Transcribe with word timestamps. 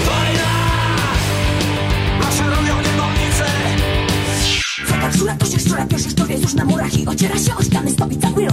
Zapach 5.06 5.20
żula, 5.20 5.36
to 5.36 5.46
się 5.46 5.60
szczura, 5.60 5.86
szczur 6.10 6.32
już 6.32 6.54
na 6.54 6.66
murach 6.66 6.98
I 6.98 7.08
ociera 7.08 7.38
się 7.40 7.56
o 7.56 7.64
ściany, 7.64 7.92
stopi 7.92 8.18
cały 8.18 8.48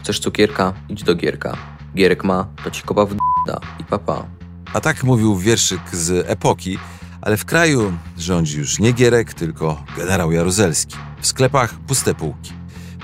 chcesz 0.00 0.20
cukierka? 0.20 0.72
Idź 0.88 1.02
do 1.02 1.14
Gierka. 1.14 1.56
Gierek 1.94 2.24
ma, 2.24 2.48
to 2.64 2.70
ci 2.70 2.82
kopa 2.82 3.06
w 3.06 3.14
d***a 3.14 3.60
i 3.80 3.84
papa. 3.84 4.26
A 4.74 4.80
tak 4.80 5.04
mówił 5.04 5.36
wierszyk 5.36 5.80
z 5.92 6.30
epoki, 6.30 6.78
ale 7.22 7.36
w 7.36 7.44
kraju 7.44 7.92
rządzi 8.18 8.58
już 8.58 8.78
nie 8.78 8.92
Gierek, 8.92 9.34
tylko 9.34 9.84
generał 9.96 10.32
Jaruzelski. 10.32 10.96
W 11.20 11.26
sklepach 11.26 11.74
puste 11.74 12.14
półki. 12.14 12.52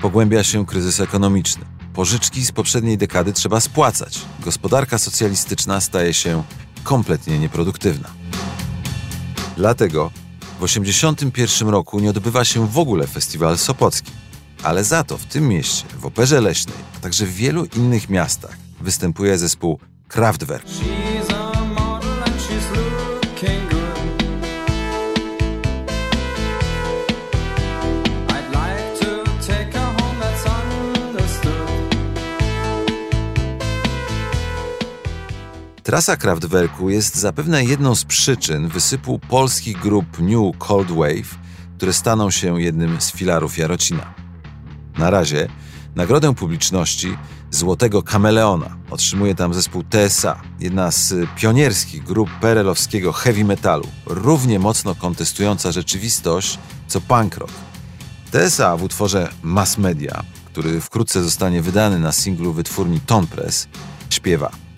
Pogłębia 0.01 0.43
się 0.43 0.65
kryzys 0.65 0.99
ekonomiczny. 0.99 1.65
Pożyczki 1.93 2.45
z 2.45 2.51
poprzedniej 2.51 2.97
dekady 2.97 3.33
trzeba 3.33 3.59
spłacać. 3.59 4.21
Gospodarka 4.39 4.97
socjalistyczna 4.97 5.81
staje 5.81 6.13
się 6.13 6.43
kompletnie 6.83 7.39
nieproduktywna. 7.39 8.09
Dlatego 9.57 10.11
w 10.59 10.61
1981 10.61 11.69
roku 11.69 11.99
nie 11.99 12.09
odbywa 12.09 12.45
się 12.45 12.67
w 12.67 12.77
ogóle 12.77 13.07
festiwal 13.07 13.57
Sopocki. 13.57 14.11
Ale 14.63 14.83
za 14.83 15.03
to 15.03 15.17
w 15.17 15.25
tym 15.25 15.47
mieście, 15.47 15.85
w 15.99 16.05
Operze 16.05 16.41
Leśnej, 16.41 16.77
a 16.97 16.99
także 16.99 17.25
w 17.25 17.33
wielu 17.33 17.65
innych 17.65 18.09
miastach 18.09 18.57
występuje 18.81 19.37
zespół 19.37 19.79
Kraftwerk. 20.07 20.65
Trasa 35.89 36.17
Kraftwerku 36.17 36.89
jest 36.89 37.15
zapewne 37.15 37.65
jedną 37.65 37.95
z 37.95 38.05
przyczyn 38.05 38.67
wysypu 38.67 39.19
polskich 39.19 39.79
grup 39.79 40.19
New 40.19 40.57
Cold 40.57 40.91
Wave, 40.91 41.39
które 41.77 41.93
staną 41.93 42.31
się 42.31 42.61
jednym 42.61 43.01
z 43.01 43.11
filarów 43.11 43.57
Jarocina. 43.57 44.13
Na 44.97 45.09
razie 45.09 45.47
nagrodę 45.95 46.35
publiczności 46.35 47.17
Złotego 47.51 48.03
Kameleona 48.03 48.77
otrzymuje 48.89 49.35
tam 49.35 49.53
zespół 49.53 49.83
TSA, 49.83 50.41
jedna 50.59 50.91
z 50.91 51.13
pionierskich 51.35 52.03
grup 52.03 52.29
perelowskiego 52.41 53.13
heavy 53.13 53.45
metalu, 53.45 53.87
równie 54.05 54.59
mocno 54.59 54.95
kontestująca 54.95 55.71
rzeczywistość 55.71 56.59
co 56.87 57.01
punk 57.01 57.37
rock. 57.37 57.53
TSA 58.31 58.77
w 58.77 58.83
utworze 58.83 59.29
Mass 59.43 59.77
Media, 59.77 60.23
który 60.45 60.81
wkrótce 60.81 61.23
zostanie 61.23 61.61
wydany 61.61 61.99
na 61.99 62.11
singlu 62.11 62.53
wytwórni 62.53 62.99
Ton 62.99 63.27
Press, 63.27 63.67
śpiewa 64.09 64.68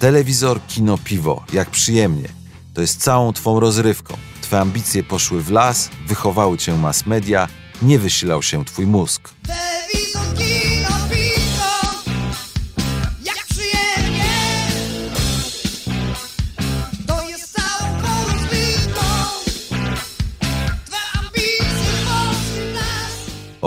Telewizor, 0.00 0.60
kino, 0.66 0.98
piwo, 0.98 1.44
jak 1.52 1.70
przyjemnie. 1.70 2.28
To 2.74 2.80
jest 2.80 3.02
całą 3.02 3.32
twą 3.32 3.60
rozrywką. 3.60 4.16
Twe 4.42 4.60
ambicje 4.60 5.02
poszły 5.02 5.42
w 5.42 5.50
las, 5.50 5.90
wychowały 6.06 6.58
cię 6.58 6.76
mass 6.76 7.06
media, 7.06 7.48
nie 7.82 7.98
wysilał 7.98 8.42
się 8.42 8.64
twój 8.64 8.86
mózg. 8.86 9.28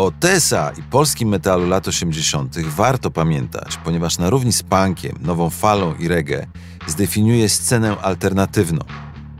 O 0.04 0.12
TSA 0.12 0.72
i 0.78 0.82
polskim 0.82 1.30
metalu 1.30 1.68
lat 1.68 1.88
80. 1.88 2.58
warto 2.58 3.12
pamiętać, 3.12 3.78
ponieważ 3.84 4.18
na 4.18 4.30
równi 4.30 4.54
z 4.54 4.64
punkiem, 4.64 5.18
nową 5.22 5.50
falą 5.50 5.96
i 5.96 6.08
reggae 6.08 6.48
zdefiniuje 6.88 7.50
scenę 7.50 7.98
alternatywną. 7.98 8.82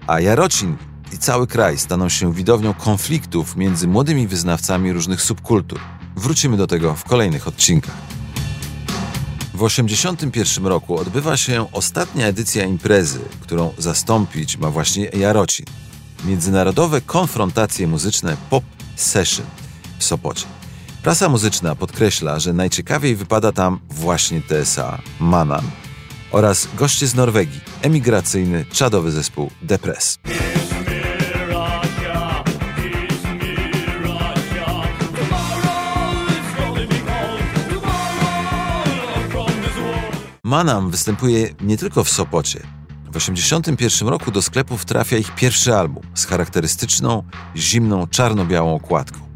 A 0.08 0.20
Jarocin 0.20 0.78
i 1.14 1.18
cały 1.18 1.48
kraj 1.48 1.78
staną 1.78 2.10
się 2.10 2.34
widownią 2.34 2.74
konfliktów 2.74 3.56
między 3.56 3.88
młodymi 3.88 4.28
wyznawcami 4.28 4.94
różnych 4.94 5.22
subkultur. 5.22 5.80
Wrócimy 6.16 6.58
do 6.58 6.68
tego 6.68 6.96
w 6.96 7.04
kolejnych 7.04 7.48
odcinkach. 7.48 7.96
W 9.54 9.68
1981 9.68 10.66
roku 10.68 10.98
odbywa 10.98 11.38
się 11.38 11.72
ostatnia 11.72 12.28
edycja 12.28 12.66
imprezy, 12.66 13.20
którą 13.42 13.74
zastąpić 13.78 14.58
ma 14.58 14.70
właśnie 14.70 15.06
Jarocin. 15.06 15.66
Międzynarodowe 16.26 17.02
konfrontacje 17.02 17.88
muzyczne 17.88 18.38
Pop 18.50 18.64
Session 18.96 19.46
Sopocie. 20.04 20.46
Prasa 21.04 21.30
muzyczna 21.30 21.76
podkreśla, 21.76 22.40
że 22.40 22.54
najciekawiej 22.54 23.16
wypada 23.16 23.52
tam 23.52 23.80
właśnie 23.90 24.42
TSA, 24.42 25.02
Manan 25.20 25.72
oraz 26.32 26.68
goście 26.76 27.08
z 27.08 27.16
Norwegii, 27.16 27.62
emigracyjny, 27.82 28.66
czadowy 28.72 29.12
zespół 29.12 29.52
Depres. 29.62 30.20
Manam 40.44 40.90
występuje 40.92 41.50
nie 41.62 41.78
tylko 41.78 42.04
w 42.04 42.10
Sopocie. 42.10 42.60
W 43.04 43.14
1981 43.14 44.08
roku 44.08 44.32
do 44.32 44.42
sklepów 44.42 44.86
trafia 44.86 45.18
ich 45.18 45.36
pierwszy 45.36 45.76
album 45.76 46.04
z 46.14 46.26
charakterystyczną, 46.26 47.24
zimną, 47.56 48.08
czarno-białą 48.08 48.76
okładką. 48.76 49.33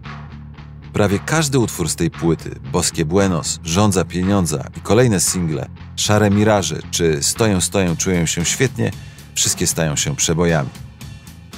Prawie 0.98 1.20
każdy 1.20 1.60
utwór 1.60 1.90
z 1.90 1.96
tej 1.96 2.12
płyty, 2.12 2.60
Boskie 2.72 3.06
Buenos, 3.06 3.60
Rządza 3.64 4.06
Pieniądza 4.06 4.66
i 4.78 4.82
kolejne 4.82 5.20
single, 5.20 5.70
Szare 5.96 6.30
Miraże 6.30 6.80
czy 6.92 7.24
Stoję, 7.24 7.62
Stoję, 7.62 7.96
Czuję 7.98 8.28
się 8.28 8.46
świetnie, 8.46 8.92
wszystkie 9.36 9.68
stają 9.68 9.96
się 9.96 10.16
przebojami. 10.16 10.70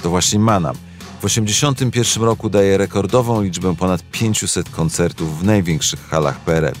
To 0.02 0.10
właśnie 0.10 0.38
Manam 0.38 0.74
w 0.74 1.22
1981 1.22 2.24
roku 2.24 2.50
daje 2.50 2.78
rekordową 2.78 3.42
liczbę 3.42 3.76
ponad 3.76 4.02
500 4.02 4.70
koncertów 4.70 5.40
w 5.40 5.44
największych 5.44 6.08
halach 6.08 6.40
PRL. 6.40 6.74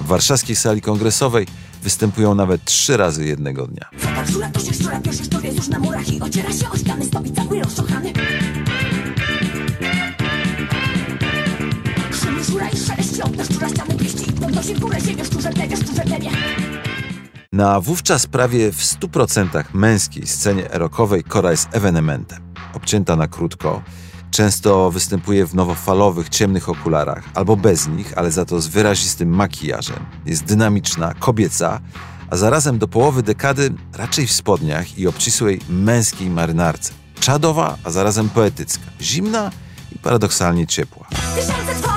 W 0.00 0.06
warszawskiej 0.06 0.56
sali 0.56 0.80
kongresowej 0.80 1.46
występują 1.82 2.34
nawet 2.34 2.64
trzy 2.64 2.96
razy 2.96 3.26
jednego 3.26 3.66
dnia. 3.66 3.90
Żula, 4.32 4.50
to 4.50 4.60
się 4.60 4.74
Szum 12.54 12.60
żura 12.60 12.70
i 12.70 12.76
szelest 12.76 13.36
na 13.36 13.44
szczura 13.44 13.68
ściany 13.68 13.94
pieści 13.94 14.32
podnosi 14.32 14.74
w 14.74 14.80
górę 14.80 15.00
ziemię, 15.00 15.24
szczurze 15.24 15.50
plemię, 15.50 15.76
szczurze 15.76 16.02
Na 17.52 17.80
wówczas 17.80 18.26
prawie 18.26 18.72
w 18.72 18.82
100% 18.82 19.64
męskiej 19.72 20.26
scenie 20.26 20.70
erokowej 20.70 21.24
Kora 21.24 21.50
jest 21.50 21.68
ewenementem. 21.72 22.52
Obcięta 22.74 23.16
na 23.16 23.28
krótko, 23.28 23.82
często 24.30 24.90
występuje 24.90 25.46
w 25.46 25.54
nowofalowych, 25.54 26.28
ciemnych 26.28 26.68
okularach, 26.68 27.24
albo 27.34 27.56
bez 27.56 27.88
nich, 27.88 28.18
ale 28.18 28.30
za 28.30 28.44
to 28.44 28.60
z 28.60 28.66
wyrazistym 28.66 29.28
makijażem. 29.28 30.06
Jest 30.26 30.44
dynamiczna, 30.44 31.14
kobieca, 31.14 31.80
a 32.30 32.36
zarazem 32.36 32.78
do 32.78 32.88
połowy 32.88 33.22
dekady 33.22 33.72
raczej 33.92 34.26
w 34.26 34.32
spodniach 34.32 34.98
i 34.98 35.06
obcisłej 35.06 35.60
męskiej 35.68 36.30
marynarce. 36.30 36.92
Czadowa, 37.20 37.76
a 37.84 37.90
zarazem 37.90 38.28
poetycka. 38.28 38.84
Zimna 39.00 39.50
i 39.92 39.98
paradoksalnie 39.98 40.66
ciepła. 40.66 41.06
Tysiące 41.34 41.93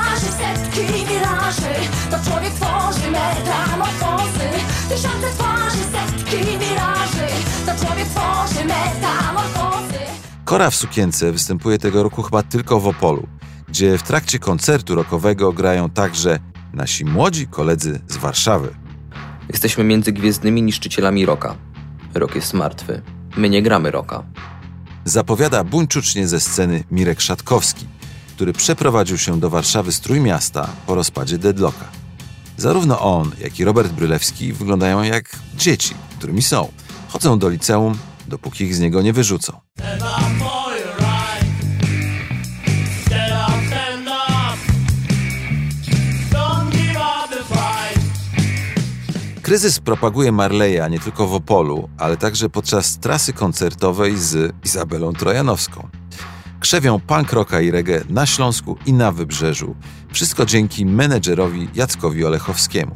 setki 0.78 1.14
miraży 1.14 1.90
To 2.12 2.30
człowiek 2.30 2.54
tworzy 2.54 3.12
metamorfozy 3.12 4.50
Tysiące 4.90 5.28
twarzy, 5.38 5.78
setki 5.78 6.38
miraży 6.38 7.28
To 7.66 7.86
człowiek 7.86 8.08
tworzy 8.08 8.66
metamorfozy 8.66 10.00
Kora 10.46 10.70
w 10.70 10.76
sukience 10.76 11.32
występuje 11.32 11.78
tego 11.78 12.04
roku 12.04 12.22
chyba 12.22 12.44
tylko 12.44 12.80
w 12.80 12.88
Opolu, 12.88 13.28
gdzie 13.68 13.98
w 13.98 14.04
trakcie 14.04 14.40
koncertu 14.40 14.96
rockowego 14.96 15.54
grają 15.54 15.90
także 15.90 16.40
nasi 16.74 17.06
młodzi 17.06 17.48
koledzy 17.48 18.00
z 18.08 18.18
Warszawy. 18.18 18.76
Jesteśmy 19.50 19.84
między 19.84 20.12
gwiezdnymi 20.12 20.62
niszczycielami 20.62 21.26
rocka. 21.26 21.56
Rok 22.14 22.36
jest 22.36 22.54
martwy. 22.54 23.02
My 23.38 23.50
nie 23.50 23.62
gramy 23.62 23.92
roka. 23.92 24.24
Zapowiada 25.06 25.64
buńczucznie 25.64 26.28
ze 26.28 26.40
sceny 26.40 26.84
Mirek 26.92 27.22
Szatkowski, 27.22 27.88
który 28.38 28.54
przeprowadził 28.54 29.18
się 29.18 29.40
do 29.40 29.50
Warszawy 29.50 29.92
z 29.92 30.00
Trójmiasta 30.00 30.70
po 30.88 30.96
rozpadzie 30.96 31.38
Deadlocka. 31.38 31.86
Zarówno 32.58 33.00
on, 33.00 33.32
jak 33.40 33.60
i 33.60 33.64
Robert 33.64 33.92
Brylewski 33.92 34.54
wyglądają 34.54 35.04
jak 35.04 35.30
dzieci, 35.56 35.94
którymi 36.18 36.42
są. 36.42 36.72
Chodzą 37.08 37.40
do 37.40 37.50
liceum, 37.50 37.98
dopóki 38.28 38.64
ich 38.64 38.76
z 38.76 38.80
niego 38.80 39.02
nie 39.02 39.14
wyrzucą. 39.14 39.54
Kryzys 49.42 49.80
propaguje 49.80 50.32
Marleya 50.32 50.90
nie 50.90 51.00
tylko 51.00 51.28
w 51.28 51.34
Opolu, 51.34 51.90
ale 51.98 52.18
także 52.18 52.50
podczas 52.50 53.00
trasy 53.00 53.34
koncertowej 53.34 54.18
z 54.18 54.56
Izabelą 54.66 55.14
Trojanowską. 55.14 55.90
Krzewią 56.60 57.00
punk 57.00 57.34
rocka 57.34 57.62
i 57.62 57.72
reggae 57.72 58.04
na 58.10 58.26
Śląsku 58.26 58.78
i 58.86 58.94
na 58.94 59.12
Wybrzeżu. 59.12 59.76
Wszystko 60.14 60.46
dzięki 60.46 60.86
menedżerowi 60.86 61.70
Jackowi 61.76 62.26
Olechowskiemu. 62.26 62.96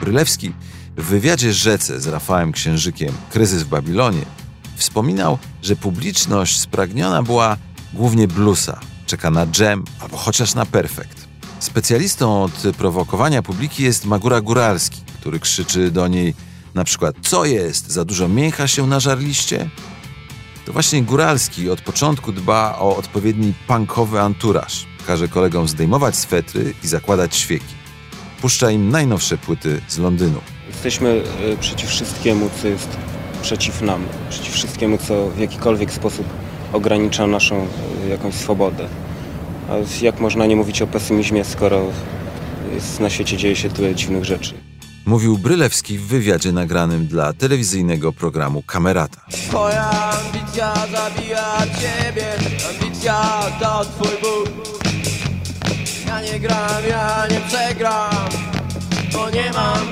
Brylewski 0.00 0.52
w 0.96 1.04
wywiadzie 1.04 1.52
Rzece 1.52 2.00
z 2.00 2.06
Rafałem 2.06 2.52
Księżykiem 2.52 3.14
Kryzys 3.30 3.62
w 3.62 3.68
Babilonie 3.68 4.24
wspominał, 4.76 5.38
że 5.62 5.76
publiczność 5.76 6.60
spragniona 6.60 7.22
była 7.22 7.56
głównie 7.94 8.28
bluesa, 8.28 8.80
czeka 9.06 9.30
na 9.30 9.46
jam 9.58 9.84
albo 10.00 10.16
chociaż 10.16 10.54
na 10.54 10.66
perfekt. 10.66 11.28
Specjalistą 11.60 12.42
od 12.42 12.62
prowokowania 12.78 13.42
publiki 13.42 13.82
jest 13.82 14.04
Magura 14.04 14.40
Góralski, 14.40 15.00
który 15.20 15.40
krzyczy 15.40 15.90
do 15.90 16.08
niej 16.08 16.34
na 16.74 16.84
przykład 16.84 17.16
co 17.22 17.44
jest, 17.44 17.90
za 17.90 18.04
dużo 18.04 18.28
mięcha 18.28 18.68
się 18.68 18.86
nażarliście? 18.86 19.70
To 20.68 20.72
właśnie 20.72 21.02
Góralski 21.02 21.70
od 21.70 21.80
początku 21.80 22.32
dba 22.32 22.78
o 22.78 22.96
odpowiedni 22.96 23.52
punkowy 23.66 24.20
anturaż. 24.20 24.86
Każe 25.06 25.28
kolegom 25.28 25.68
zdejmować 25.68 26.16
swetry 26.16 26.74
i 26.84 26.88
zakładać 26.88 27.36
świeki. 27.36 27.74
Puszcza 28.42 28.70
im 28.70 28.90
najnowsze 28.90 29.38
płyty 29.38 29.80
z 29.88 29.98
Londynu. 29.98 30.40
Jesteśmy 30.68 31.22
e, 31.52 31.56
przeciw 31.56 31.88
wszystkiemu, 31.88 32.50
co 32.62 32.68
jest 32.68 32.88
przeciw 33.42 33.82
nam, 33.82 34.04
przeciw 34.30 34.54
wszystkiemu, 34.54 34.98
co 34.98 35.28
w 35.28 35.38
jakikolwiek 35.38 35.92
sposób 35.92 36.26
ogranicza 36.72 37.26
naszą 37.26 37.66
e, 38.04 38.08
jakąś 38.08 38.34
swobodę. 38.34 38.88
A 39.70 40.04
jak 40.04 40.20
można 40.20 40.46
nie 40.46 40.56
mówić 40.56 40.82
o 40.82 40.86
pesymizmie, 40.86 41.44
skoro 41.44 41.82
na 43.00 43.10
świecie 43.10 43.36
dzieje 43.36 43.56
się 43.56 43.70
tyle 43.70 43.94
dziwnych 43.94 44.24
rzeczy? 44.24 44.67
Mówił 45.08 45.38
Brylewski 45.38 45.98
w 45.98 46.06
wywiadzie 46.06 46.52
nagranym 46.52 47.06
dla 47.06 47.32
telewizyjnego 47.32 48.12
programu 48.12 48.62
Kamerata. 48.62 49.20
Twoja 49.30 49.90
ambicja 49.90 50.74
zabija 50.74 51.58
ciebie 51.80 52.26
Ambicja 52.70 53.40
to 53.60 53.84
twój 53.84 54.16
Bóg 54.22 54.82
Ja 56.06 56.22
nie 56.22 56.40
gram, 56.40 56.84
ja 56.88 57.26
nie 57.30 57.40
przegram 57.40 58.28
Bo 59.12 59.30
nie 59.30 59.50
mam 59.52 59.86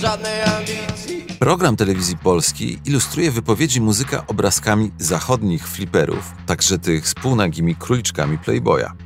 żadnej 0.00 0.42
ambicji 0.42 1.24
Program 1.38 1.76
telewizji 1.76 2.16
polskiej 2.16 2.78
ilustruje 2.84 3.30
wypowiedzi 3.30 3.80
muzyka 3.80 4.26
obrazkami 4.26 4.90
zachodnich 4.98 5.68
fliperów, 5.68 6.32
także 6.46 6.78
tych 6.78 7.08
z 7.08 7.14
półnagimi 7.14 7.76
króliczkami 7.76 8.38
Playboya. 8.38 9.03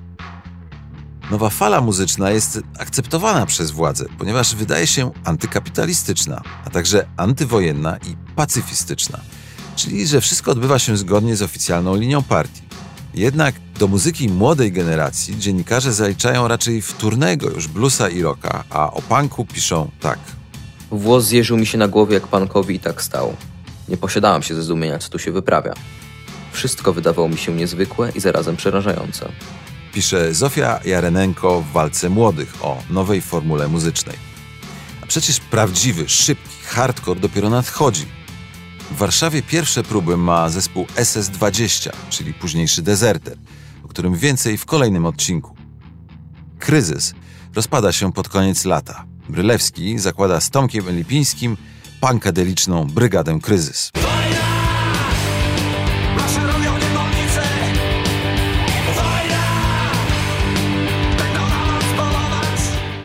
Nowa 1.31 1.51
fala 1.51 1.81
muzyczna 1.81 2.31
jest 2.31 2.61
akceptowana 2.79 3.47
przez 3.47 3.71
władze, 3.71 4.05
ponieważ 4.19 4.55
wydaje 4.55 4.87
się 4.87 5.11
antykapitalistyczna, 5.25 6.43
a 6.65 6.71
także 6.71 7.07
antywojenna 7.17 7.97
i 7.97 8.17
pacyfistyczna, 8.37 9.21
czyli 9.77 10.07
że 10.07 10.21
wszystko 10.21 10.51
odbywa 10.51 10.79
się 10.79 10.97
zgodnie 10.97 11.37
z 11.37 11.43
oficjalną 11.43 11.97
linią 11.97 12.23
partii. 12.23 12.63
Jednak 13.15 13.55
do 13.79 13.89
muzyki 13.89 14.29
młodej 14.29 14.73
generacji 14.73 15.39
dziennikarze 15.39 15.93
zaliczają 15.93 16.49
raczej 16.49 16.83
wtórnego 16.83 17.51
już 17.51 17.69
bluesa 17.69 18.09
i 18.09 18.23
rocka, 18.23 18.65
a 18.71 18.93
o 18.93 19.03
punku 19.03 19.45
piszą 19.45 19.91
tak– 20.01 20.19
Włos 20.91 21.25
zjeżył 21.25 21.57
mi 21.57 21.67
się 21.67 21.79
na 21.79 21.89
głowie 21.89 22.15
jak 22.15 22.27
pankowi 22.27 22.75
i 22.75 22.81
tak 22.81 23.03
stał. 23.03 23.37
Nie 23.89 23.97
posiadałam 23.97 24.43
się 24.43 24.55
ze 24.55 24.63
zdumienia, 24.63 24.99
co 24.99 25.09
tu 25.11 25.19
się 25.19 25.33
wyprawia. 25.33 25.75
Wszystko 26.53 26.93
wydawało 26.93 27.29
mi 27.29 27.39
się 27.39 27.55
niezwykłe 27.55 28.13
i 28.15 28.21
zarazem 28.21 28.57
przerażające. 28.57 29.29
Pisze 29.93 30.35
Zofia 30.35 30.81
Jarenenko 30.85 31.63
w 31.63 31.73
walce 31.73 32.09
młodych 32.09 32.55
o 32.63 32.83
nowej 32.91 33.21
formule 33.23 33.69
muzycznej. 33.69 34.17
A 35.03 35.07
przecież 35.07 35.41
prawdziwy, 35.41 36.09
szybki 36.09 36.57
hardcore 36.65 37.21
dopiero 37.21 37.51
nadchodzi. 37.51 38.07
W 38.91 38.97
Warszawie 38.97 39.43
pierwsze 39.43 39.83
próby 39.83 40.17
ma 40.17 40.49
zespół 40.49 40.87
SS-20, 40.97 41.91
czyli 42.11 42.35
późniejszy 42.35 42.83
Deserter, 42.83 43.37
o 43.85 43.89
którym 43.89 44.15
więcej 44.15 44.59
w 44.59 44.65
kolejnym 44.65 45.07
odcinku. 45.07 45.57
Kryzys 46.59 47.15
rozpada 47.55 47.93
się 47.93 48.13
pod 48.13 48.29
koniec 48.29 48.65
lata. 48.65 49.05
Brylewski 49.29 49.99
zakłada 49.99 50.41
z 50.41 50.51
Tomkiem 50.51 50.97
Lipińskim 50.97 51.57
punkadeliczną 52.01 52.87
Brygadę 52.87 53.39
Kryzys. 53.43 53.91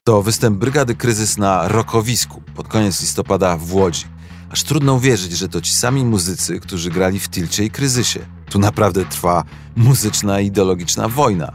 To 0.06 0.22
występ 0.22 0.58
Brygady 0.58 0.96
Kryzys 0.96 1.38
na 1.38 1.68
Rokowisku 1.68 2.42
pod 2.56 2.68
koniec 2.68 3.02
listopada 3.02 3.58
w 3.58 3.74
Łodzi. 3.74 4.06
Aż 4.50 4.64
trudno 4.64 4.94
uwierzyć, 4.94 5.32
że 5.32 5.50
to 5.50 5.62
ci 5.62 5.74
sami 5.74 6.06
muzycy, 6.06 6.60
którzy 6.60 6.90
grali 6.90 7.20
w 7.20 7.30
Tilcie 7.30 7.64
i 7.64 7.72
Kryzysie. 7.72 8.20
Tu 8.50 8.60
naprawdę 8.60 9.06
trwa 9.06 9.44
muzyczna 9.76 10.40
i 10.40 10.46
ideologiczna 10.46 11.10
wojna. 11.10 11.54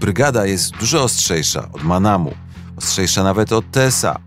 Brygada 0.00 0.46
jest 0.46 0.76
dużo 0.76 1.02
ostrzejsza 1.02 1.68
od 1.72 1.82
Manamu, 1.82 2.34
ostrzejsza 2.76 3.22
nawet 3.22 3.52
od 3.52 3.64
TSA. 3.70 4.18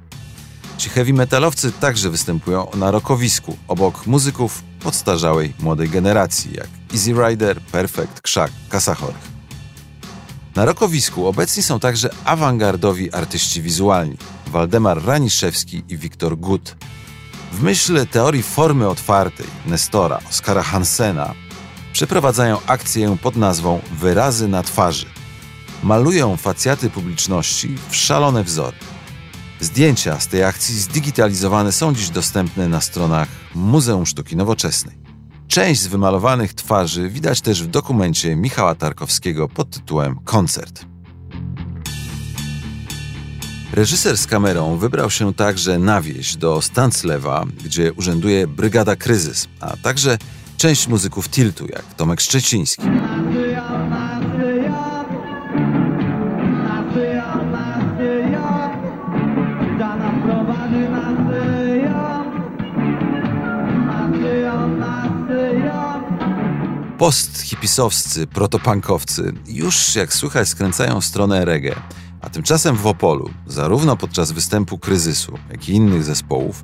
Ci 0.77 0.89
heavy 0.89 1.13
metalowcy 1.13 1.71
także 1.71 2.09
występują 2.09 2.68
na 2.75 2.91
rokowisku, 2.91 3.57
obok 3.68 4.07
muzyków 4.07 4.63
podstarzałej 4.79 5.53
młodej 5.59 5.89
generacji, 5.89 6.53
jak 6.53 6.68
Easy 6.94 7.13
Rider, 7.13 7.62
Perfect, 7.62 8.21
Krzak, 8.21 8.51
Kasa 8.69 8.95
Chorych. 8.95 9.32
Na 10.55 10.65
rokowisku 10.65 11.27
obecni 11.27 11.63
są 11.63 11.79
także 11.79 12.09
awangardowi 12.25 13.13
artyści 13.13 13.62
wizualni 13.62 14.17
Waldemar 14.48 15.05
Raniszewski 15.05 15.83
i 15.89 15.98
Wiktor 15.98 16.38
Gut. 16.38 16.75
W 17.51 17.63
myśl 17.63 18.07
teorii 18.07 18.43
formy 18.43 18.88
otwartej 18.89 19.45
Nestora 19.65 20.19
Oskara 20.29 20.63
Hansena 20.63 21.33
przeprowadzają 21.93 22.57
akcję 22.67 23.17
pod 23.22 23.36
nazwą 23.36 23.81
Wyrazy 24.00 24.48
na 24.48 24.63
twarzy. 24.63 25.05
Malują 25.83 26.38
facjaty 26.38 26.89
publiczności 26.89 27.75
w 27.89 27.95
szalone 27.95 28.43
wzory. 28.43 28.77
Zdjęcia 29.60 30.19
z 30.19 30.27
tej 30.27 30.43
akcji 30.43 30.79
zdigitalizowane 30.79 31.72
są 31.72 31.95
dziś 31.95 32.10
dostępne 32.10 32.67
na 32.67 32.81
stronach 32.81 33.27
Muzeum 33.55 34.05
Sztuki 34.05 34.36
Nowoczesnej. 34.36 35.02
Część 35.53 35.81
z 35.81 35.88
wymalowanych 35.88 36.53
twarzy 36.53 37.10
widać 37.10 37.41
też 37.41 37.63
w 37.63 37.67
dokumencie 37.67 38.36
Michała 38.36 38.75
Tarkowskiego 38.75 39.50
pod 39.50 39.69
tytułem 39.69 40.19
Koncert. 40.24 40.86
Reżyser 43.74 44.17
z 44.17 44.27
kamerą 44.27 44.77
wybrał 44.77 45.10
się 45.10 45.33
także 45.33 45.79
na 45.79 46.01
wieś 46.01 46.36
do 46.36 46.62
Stanclewa, 46.62 47.45
gdzie 47.65 47.93
urzęduje 47.93 48.48
Brygada 48.48 48.95
Kryzys, 48.95 49.48
a 49.60 49.77
także 49.77 50.17
część 50.57 50.88
muzyków 50.88 51.29
Tiltu, 51.29 51.65
jak 51.65 51.93
Tomek 51.93 52.22
Szczeciński. 52.22 52.83
Post-hipisowscy, 67.03 68.27
protopankowcy 68.27 69.33
już, 69.48 69.95
jak 69.95 70.13
słychać, 70.13 70.50
skręcają 70.50 71.01
w 71.01 71.05
stronę 71.05 71.45
reggae, 71.45 71.75
a 72.22 72.29
tymczasem 72.29 72.75
w 72.75 72.88
Opolu, 72.88 73.29
zarówno 73.48 73.98
podczas 73.98 74.31
występu 74.31 74.77
kryzysu, 74.77 75.38
jak 75.51 75.69
i 75.69 75.74
innych 75.74 76.03
zespołów, 76.03 76.63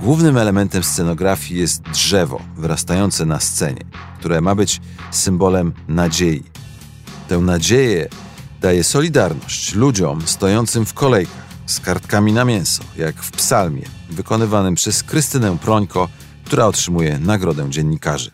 głównym 0.00 0.36
elementem 0.36 0.82
scenografii 0.82 1.60
jest 1.60 1.82
drzewo 1.82 2.40
wyrastające 2.56 3.26
na 3.26 3.40
scenie, 3.40 3.84
które 4.18 4.40
ma 4.40 4.54
być 4.54 4.80
symbolem 5.10 5.72
nadziei. 5.88 6.42
Tę 7.28 7.38
nadzieję 7.38 8.08
daje 8.60 8.84
Solidarność 8.84 9.74
ludziom 9.74 10.22
stojącym 10.26 10.86
w 10.86 10.94
kolejkach 10.94 11.46
z 11.66 11.80
kartkami 11.80 12.32
na 12.32 12.44
mięso, 12.44 12.82
jak 12.96 13.22
w 13.22 13.30
psalmie, 13.30 13.84
wykonywanym 14.10 14.74
przez 14.74 15.02
Krystynę 15.02 15.58
Prońko, 15.58 16.08
która 16.44 16.66
otrzymuje 16.66 17.18
nagrodę 17.18 17.70
dziennikarzy. 17.70 18.30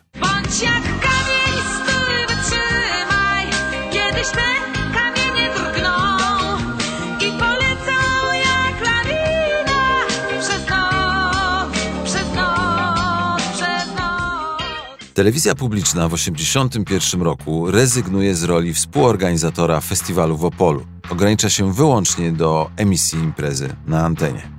Telewizja 15.15 15.55
publiczna 15.55 16.09
w 16.09 16.11
1981 16.11 17.21
roku 17.21 17.71
rezygnuje 17.71 18.35
z 18.35 18.43
roli 18.43 18.73
współorganizatora 18.73 19.81
festiwalu 19.81 20.37
w 20.37 20.45
Opolu. 20.45 20.85
Ogranicza 21.09 21.49
się 21.49 21.73
wyłącznie 21.73 22.31
do 22.31 22.69
emisji 22.77 23.19
imprezy 23.19 23.75
na 23.87 24.05
antenie. 24.05 24.49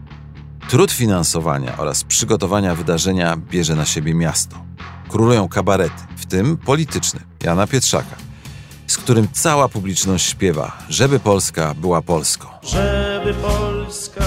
Trud 0.68 0.92
finansowania 0.92 1.76
oraz 1.78 2.04
przygotowania 2.04 2.74
wydarzenia 2.74 3.36
bierze 3.36 3.74
na 3.74 3.84
siebie 3.84 4.14
miasto. 4.14 4.56
Królują 5.08 5.48
kabarety, 5.48 6.02
w 6.16 6.26
tym 6.26 6.56
polityczny 6.56 7.20
Jana 7.42 7.66
Pietrzaka, 7.66 8.16
z 8.86 8.96
którym 8.96 9.28
cała 9.32 9.68
publiczność 9.68 10.28
śpiewa, 10.28 10.78
żeby 10.88 11.20
Polska 11.20 11.74
była 11.74 12.02
Polską. 12.02 12.48
Żeby 12.62 13.34
Polska, 13.34 14.24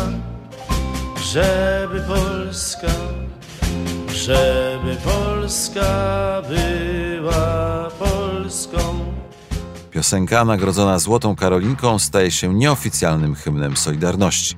żeby 1.33 2.01
Polska, 2.01 2.87
żeby 4.29 4.95
Polska 4.95 6.41
była 6.49 7.89
Polską. 7.99 8.77
Piosenka 9.91 10.45
nagrodzona 10.45 10.99
Złotą 10.99 11.35
Karolinką 11.35 11.99
staje 11.99 12.31
się 12.31 12.53
nieoficjalnym 12.53 13.35
hymnem 13.35 13.77
Solidarności. 13.77 14.55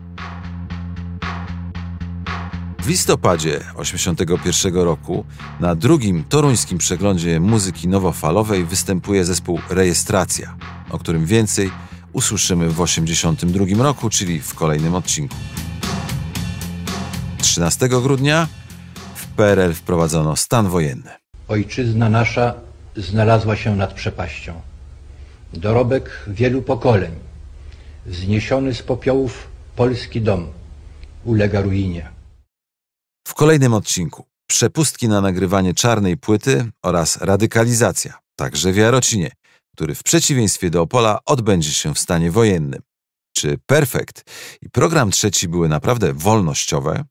W 2.80 2.88
listopadzie 2.88 3.51
1981 3.54 4.75
roku 4.75 5.25
na 5.60 5.75
drugim 5.75 6.24
toruńskim 6.24 6.78
przeglądzie 6.78 7.40
muzyki 7.40 7.88
nowofalowej 7.88 8.66
występuje 8.66 9.25
zespół 9.25 9.60
Rejestracja, 9.70 10.56
o 10.90 11.00
którym 11.00 11.25
więcej 11.25 11.72
usłyszymy 12.13 12.68
w 12.68 12.86
1982 12.86 13.84
roku, 13.84 14.10
czyli 14.10 14.40
w 14.40 14.56
kolejnym 14.56 14.96
odcinku. 14.96 15.36
13 17.38 17.90
grudnia 17.90 18.48
PRL 19.32 19.74
wprowadzono 19.74 20.36
stan 20.36 20.70
wojenny. 20.70 21.12
Ojczyzna 21.48 22.10
nasza 22.10 22.54
znalazła 22.96 23.56
się 23.56 23.76
nad 23.76 23.94
przepaścią. 23.94 24.62
Dorobek 25.54 26.24
wielu 26.28 26.62
pokoleń, 26.62 27.12
zniesiony 28.08 28.74
z 28.74 28.82
popiołów 28.84 29.48
polski 29.76 30.22
dom, 30.22 30.48
ulega 31.26 31.62
ruinie. 31.62 32.10
W 33.28 33.34
kolejnym 33.34 33.74
odcinku 33.74 34.26
przepustki 34.48 35.08
na 35.08 35.22
nagrywanie 35.22 35.74
czarnej 35.74 36.18
płyty 36.18 36.72
oraz 36.84 37.18
radykalizacja, 37.18 38.20
także 38.36 38.72
w 38.72 38.78
Jarocinie, 38.78 39.32
który 39.76 39.96
w 39.96 40.04
przeciwieństwie 40.04 40.70
do 40.70 40.82
Opola 40.82 41.20
odbędzie 41.26 41.72
się 41.72 41.94
w 41.94 42.00
stanie 42.00 42.32
wojennym. 42.32 42.82
Czy 43.36 43.58
Perfekt 43.66 44.24
i 44.62 44.70
program 44.70 45.12
trzeci 45.12 45.48
były 45.48 45.70
naprawdę 45.70 46.14
wolnościowe? 46.14 47.04